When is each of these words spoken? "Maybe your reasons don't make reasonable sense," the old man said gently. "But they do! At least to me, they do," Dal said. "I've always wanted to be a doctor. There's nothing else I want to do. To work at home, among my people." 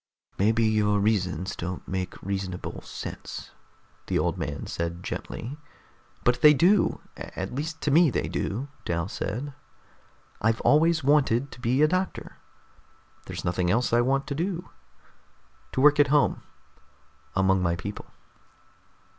"Maybe 0.39 0.63
your 0.63 0.99
reasons 0.99 1.55
don't 1.55 1.87
make 1.87 2.19
reasonable 2.23 2.81
sense," 2.81 3.51
the 4.07 4.17
old 4.17 4.35
man 4.35 4.65
said 4.65 5.03
gently. 5.03 5.59
"But 6.23 6.41
they 6.41 6.55
do! 6.55 7.01
At 7.15 7.53
least 7.53 7.81
to 7.81 7.91
me, 7.91 8.09
they 8.09 8.27
do," 8.27 8.67
Dal 8.83 9.07
said. 9.07 9.53
"I've 10.41 10.59
always 10.61 11.03
wanted 11.03 11.51
to 11.51 11.61
be 11.61 11.83
a 11.83 11.87
doctor. 11.87 12.37
There's 13.27 13.45
nothing 13.45 13.69
else 13.69 13.93
I 13.93 14.01
want 14.01 14.25
to 14.25 14.33
do. 14.33 14.71
To 15.73 15.81
work 15.81 15.99
at 15.99 16.07
home, 16.07 16.41
among 17.35 17.61
my 17.61 17.75
people." 17.75 18.07